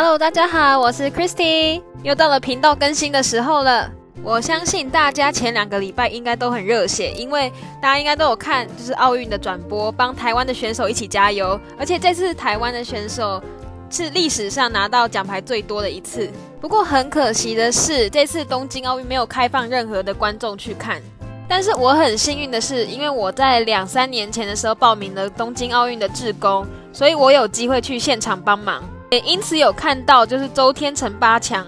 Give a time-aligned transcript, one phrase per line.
[0.00, 3.90] Hello，大家好，我是 Christy，又到了频道更新的时候了。
[4.22, 7.52] 我相信大家前两个礼拜应该都很热血，因为
[7.82, 11.58] 大家应该都有看，就是奥运的转播，帮台湾的选手一起加油。
[11.76, 13.42] 而且这次台湾的选手
[13.90, 16.30] 是历史上拿到奖牌最多的一次。
[16.60, 21.02] 不过很可惜的是，这次东京奥运没有开放任何的观众去看。
[21.48, 28.80] 但是我很幸运的是，因为我在两三年前的时候报名了东京奥运的志工，所以我有机会去现场帮忙，
[29.10, 31.66] 也因此有看到就是周天成八强，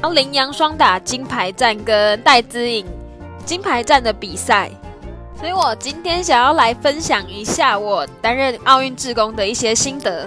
[0.00, 2.84] 然后羚羊双打金牌战跟戴资颖
[3.44, 4.70] 金牌战的比赛。
[5.38, 10.26] 所以我今天想要来分享一下我担任奥运志工的一些心得，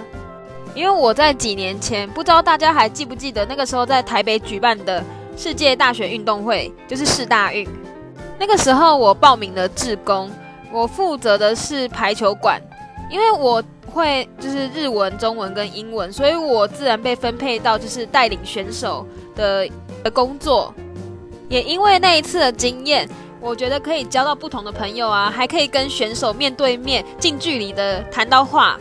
[0.72, 5.02] 因为我在几年前，不知道大家还记不记得那个时候在台北举办的
[5.36, 7.68] 世界大学运动会，就是世大运。
[8.38, 10.30] 那个时候我报名了志工，
[10.72, 12.62] 我负责的是排球馆，
[13.10, 19.68] 因为我会就是日文、中文跟英文，所以我自然被分配到就是带领选手的
[20.04, 20.72] 的工作。
[21.48, 23.08] 也因为那一次的经验，
[23.40, 28.78] 我觉得可以交到不同的朋友啊，还可以跟选手面对面、近距离的谈到话，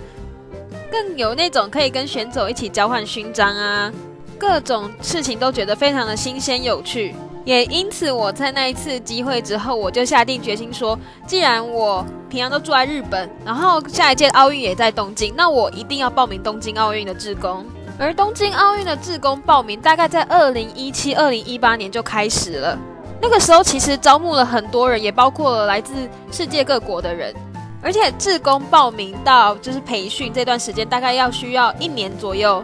[0.92, 3.92] 更有那种可以跟选手一起交换勋章啊，
[4.38, 7.16] 各种事情都觉得非常的新鲜有趣。
[7.50, 17.66] 也因此，我在那一次机会之后，我就下定决心说，既然我平常都住在日本，然后下一届奥运也在东京，那我一定要报名东京奥运的志工。
[17.98, 22.78] 而东京奥运的志工报名大概在二零一七、二零一八年就开始了。
[23.20, 27.34] 那个时候其实招募了很多人，也包括了来自世界各国的人。
[27.82, 32.64] 而且志工报名到就是培训这段时间，大概要需要一年左右。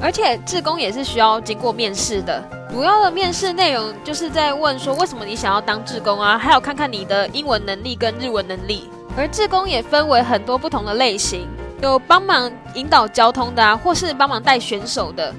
[0.00, 2.42] 而且志工也是需要经过面试的。
[2.70, 6.38] 主要的面试内容就是在问说，为什么你想要当志工啊？
[6.38, 8.88] 还有看看你的英文能力跟日文能力。
[9.16, 11.48] 而志工也分为很多不同的类型，
[11.82, 15.34] 有帮忙引导交通的啊，或是帮忙带选手的，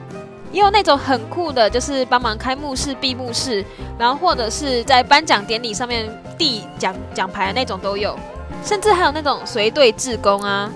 [0.52, 3.64] 也有那种很酷的，就是帮忙开幕式、闭幕式，
[3.98, 8.14] 然后或者是在颁奖典礼上面递奖奖牌的那种都有，
[8.62, 10.70] 甚至还有那种随队志工啊。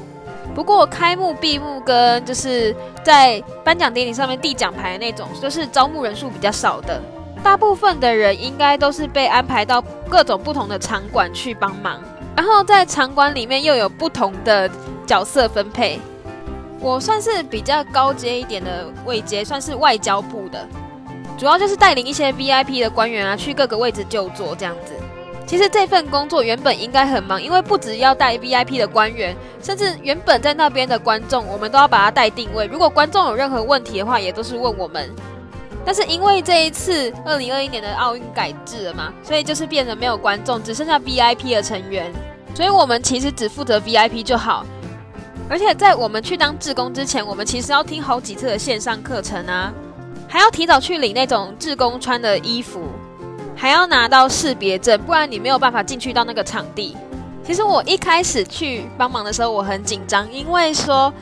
[0.53, 7.01] 不过开幕、闭幕跟就是在颁奖典礼上面递奖牌那种，就是招募人数比较少的。
[7.43, 12.01] 大部分的人应该都是被安排到各种不同的场馆去帮忙，
[12.35, 14.69] 然后在场馆里面又有不同的
[15.05, 15.99] 角色分配。
[16.79, 20.67] 我算是比较高阶一点的位阶，算是外交部的，
[21.37, 24.93] 主要就是带领一些 VIP 的官员啊去各个位置就坐这样子。
[25.45, 32.65] 其实这份工作原本应该很忙，因为不只要带 VIP 的官员，甚至原本在那边的观众，我们都要把它带定位。
[32.65, 35.09] 如果观众有任何问题的话，也都是问我们。
[35.85, 42.11] 但是因为这一次二零二一年的奥运改制了嘛，所以就是变得没有观众，只剩下 VIP 的成员。
[42.55, 44.65] 所以我们其实只负责 VIP 就好。
[45.47, 49.71] 而且在我们去当志工之前，我们其实要听好几次的线上课程啊，
[50.27, 52.81] 还要提早去领那种志工穿的衣服。
[53.55, 56.95] 还要拿到识别证，不然你没有办法进去到那个场地。
[57.43, 61.13] 其实我一开始去帮忙的时候，我很紧张，因为说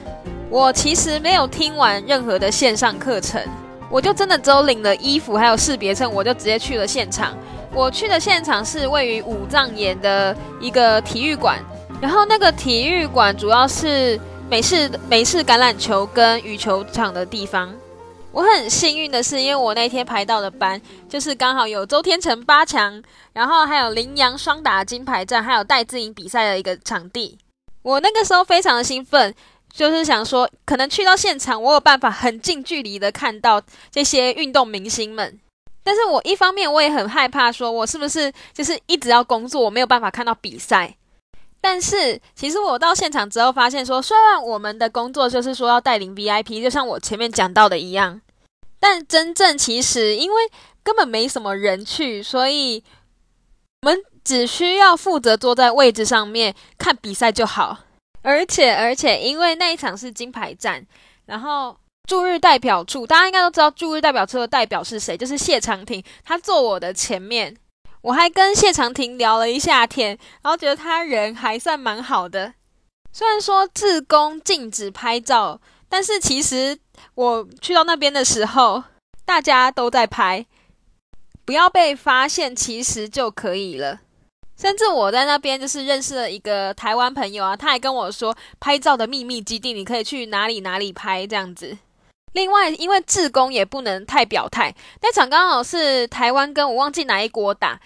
[0.50, 3.42] 我其实没有听完任何的线上课程，
[3.90, 7.38] 我就真的只有领了衣服还有识别证，我就直接去了现场。
[7.74, 11.60] 我去的现场是位于五藏岩的一个体育馆，
[12.02, 17.70] 然后那个体育馆主要是美式美式橄榄球跟羽球场的地方。
[18.34, 23.02] 我很幸运的是，因为我那天排到的班就是刚好有周天成八强，
[23.32, 27.38] 然后还有羚羊双打金牌战，还有戴资颖比赛的一个场地。
[27.84, 29.36] 我那个时候非常的兴奋，
[29.72, 33.62] 就是想说，可能去到现场，我有办法很近距离的看到
[33.92, 35.40] 这些运动明星们。
[35.84, 40.96] 但是我一方面我也很害怕，说我是不是就是一直要工作，我没有办法看到比赛。
[41.66, 48.20] 但是其实我到现场之后发现，说虽然我们的工作就是说要带领 VIP，就像我前面讲到的一样。
[48.82, 50.42] 但真正其实，因为
[50.84, 52.84] 根本没什么人去，所以
[53.82, 57.78] 我们只需要负责坐在位置上面看比赛就好。
[58.24, 60.86] 而且，而且，因为那一场是金牌战，
[61.28, 61.78] 然后
[62.10, 67.56] 驻日代表处大家应该都知道，驻日代表处的代表是谁，就是谢长廷，他坐我的前面。
[68.04, 72.54] 我还跟谢长廷聊了一下天，然后觉得他人还算蛮好的。
[73.12, 75.60] 虽然说自宫禁止拍照。
[75.94, 76.76] 但是其实
[77.14, 78.84] 我去到那边的时候，
[79.26, 80.44] 大家都在拍，
[81.46, 84.00] 不要被发现，其实就可以了。
[84.58, 91.78] 甚至我在那边就是认识了一个台湾朋友啊，他还跟我说，拍照的秘密基地，你可以去哪里哪里拍这样子。
[92.34, 97.80] 另外，因为志工也不能太表态，那场刚好是台湾跟我忘记哪一国打，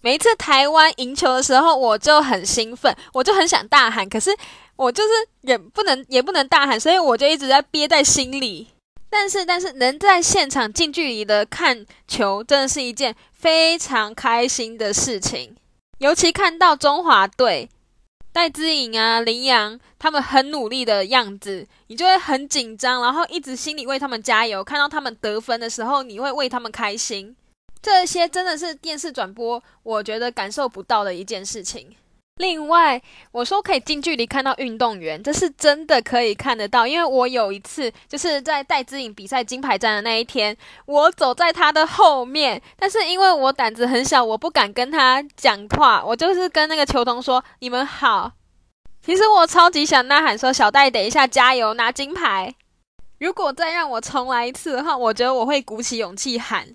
[0.00, 4.30] 每一次台湾赢球的时候，我就很兴奋，我就很想大喊，可是
[4.76, 5.08] 我就是
[5.42, 8.68] 也不能也不能大喊，所以我就一直在憋在心里。
[9.08, 15.54] 但是，但是能在现场近距离的看球，真的是一件非常开心的事情。
[15.98, 17.68] 尤其看到中华队
[18.32, 24.64] 戴姿颖啊、林阳他们很努力的样子，你就会很紧张，然后一直心里为他们加油。
[24.64, 27.36] 看到他们得分的时候，你会为他们开心。
[27.82, 31.94] 这些真的是电视转播，我觉得感受不到的一件事情。
[32.36, 33.00] 另外，
[33.30, 36.86] 我说可以近距离看到运动员，这是真的可以看得到。
[36.86, 40.56] 因为我有一次就是在戴资颖比赛金牌战的那一天，
[40.86, 48.32] 我走在他的后面，但是因为我胆子很小，我不敢跟他讲话，我就是跟那个球童说：“你们好。”
[49.04, 52.54] 其实我超级想呐喊说：“小戴，等一下加油，拿金牌！”
[53.20, 56.66] 如果再让我重来一次的话，我觉得我会鼓起勇气喊。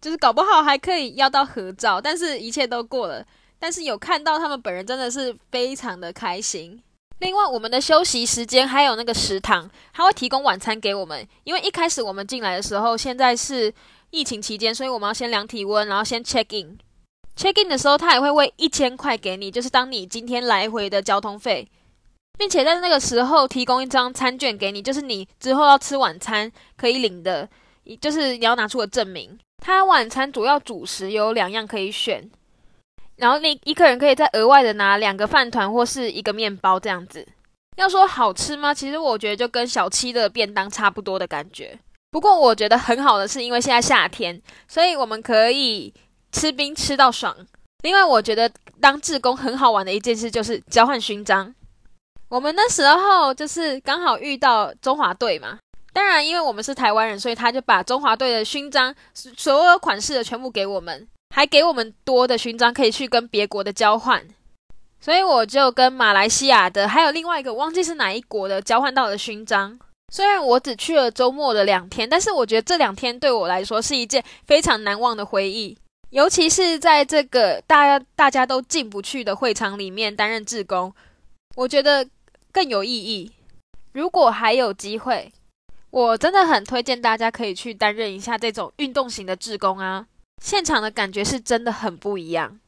[0.00, 3.24] 就是搞不好还可以要到合照，但是一切都过了。
[3.58, 6.80] 但是有看到他们本人，真的是非常的开心。
[7.20, 11.26] 另外，我们的休息时间还有那个食堂，他会提供晚餐给我们。
[11.42, 13.72] 因为一开始我们进来的时候，现在是
[14.10, 16.78] 疫情期间，所以我们要先量体温，然后先 check in。
[17.36, 21.66] check in 的时候，他也会喂一千块给你，就是当你今天来回的交通费，
[22.38, 27.48] 并且在那个时候提供一张餐券给你，就是你之后要吃晚餐可以领的，
[28.00, 29.36] 就是你要拿出个证明。
[29.60, 32.30] 他晚餐主要主食有两样可以选，
[33.18, 37.26] 然后你一个人可以再额外的拿两个饭团或是一个面包这样子。
[37.76, 38.74] 要说好吃吗？
[38.74, 41.78] 其实我觉得就跟小七的便当差不多的感觉。
[42.10, 45.92] 不过我觉得很好的是，因为现在夏天，所以我们可以
[46.32, 47.36] 吃冰吃到爽。
[47.82, 48.50] 另外，我觉得
[48.80, 51.54] 当志工很好玩的一件事就是交换勋章。
[52.28, 55.58] 我们那时候就是刚好遇到中华队嘛。
[55.92, 61.06] 当然，因为我们是台湾人，所以他就把中华队的勋章所有款式的全部给我们，
[61.38, 64.26] 还给我们多的勋章可以去跟别国的交换。
[64.98, 69.78] 所以我就跟马来西亚的，还有另外一个忘记是哪一国的交换到了勋章。
[70.12, 75.78] 虽然我只去了周末的两天，但是我觉得这两天对我来说是一件非常难忘的回忆，
[76.10, 80.92] 尤其是在这个大家大家都进不去的会场里面担任志工，
[81.54, 82.04] 我觉得
[82.50, 83.30] 更有意义。
[83.92, 85.32] 如果还有机会。
[85.90, 90.06] 我真的很推荐大家可以去担任一下这种运动型的志工啊，
[90.40, 92.58] 现场的感觉是真的很不一样。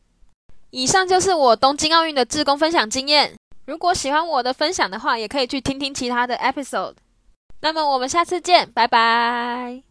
[0.70, 3.32] 以上就是我东京奥运的志工分享经验。
[3.66, 6.94] 如果喜欢我的分享的话，也可以去听听其他的 episode。
[7.62, 9.89] 那么我们下次见，拜拜。